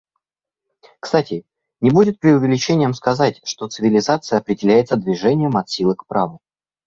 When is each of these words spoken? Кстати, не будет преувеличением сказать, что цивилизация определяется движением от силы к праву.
Кстати, 0.99 1.45
не 1.79 1.91
будет 1.91 2.19
преувеличением 2.19 2.95
сказать, 2.95 3.39
что 3.47 3.67
цивилизация 3.67 4.39
определяется 4.39 4.97
движением 4.97 5.55
от 5.57 5.69
силы 5.69 5.95
к 5.95 6.07
праву. 6.07 6.39